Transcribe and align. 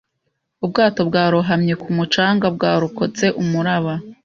Ubwato 0.65 0.99
bwarohamye 1.09 1.73
ku 1.81 1.89
mucanga 1.97 2.45
bwarokotse 2.55 3.25
umuraba 3.41 3.93